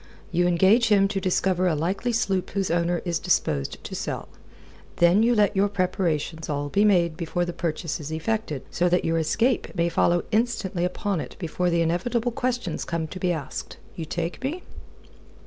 You 0.31 0.47
engage 0.47 0.87
him 0.87 1.07
to 1.09 1.21
discover 1.21 1.67
a 1.67 1.75
likely 1.75 2.11
sloop 2.11 2.49
whose 2.49 2.71
owner 2.71 3.03
is 3.05 3.19
disposed 3.19 3.83
to 3.83 3.93
sell. 3.93 4.29
Then 4.95 5.21
let 5.35 5.55
your 5.55 5.69
preparations 5.69 6.49
all 6.49 6.69
be 6.69 6.83
made 6.83 7.15
before 7.15 7.45
the 7.45 7.53
purchase 7.53 7.99
is 7.99 8.11
effected, 8.11 8.63
so 8.71 8.89
that 8.89 9.05
your 9.05 9.19
escape 9.19 9.75
may 9.75 9.89
follow 9.89 10.23
instantly 10.31 10.85
upon 10.85 11.21
it 11.21 11.35
before 11.37 11.69
the 11.69 11.83
inevitable 11.83 12.31
questions 12.31 12.83
come 12.83 13.05
to 13.09 13.19
be 13.19 13.31
asked. 13.31 13.77
You 13.95 14.05
take 14.05 14.43
me?" 14.43 14.63